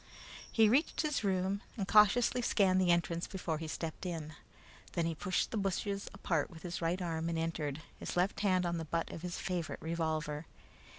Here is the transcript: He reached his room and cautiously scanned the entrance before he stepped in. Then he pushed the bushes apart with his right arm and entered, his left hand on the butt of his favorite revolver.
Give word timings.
He 0.51 0.67
reached 0.67 1.01
his 1.01 1.23
room 1.23 1.61
and 1.77 1.87
cautiously 1.87 2.41
scanned 2.41 2.81
the 2.81 2.89
entrance 2.89 3.27
before 3.27 3.59
he 3.59 3.67
stepped 3.67 4.03
in. 4.03 4.33
Then 4.93 5.05
he 5.05 5.13
pushed 5.13 5.51
the 5.51 5.57
bushes 5.57 6.09
apart 6.11 6.49
with 6.49 6.63
his 6.63 6.81
right 6.81 6.99
arm 6.99 7.29
and 7.29 7.37
entered, 7.37 7.83
his 7.99 8.17
left 8.17 8.39
hand 8.39 8.65
on 8.65 8.77
the 8.79 8.85
butt 8.85 9.11
of 9.11 9.21
his 9.21 9.37
favorite 9.37 9.79
revolver. 9.79 10.47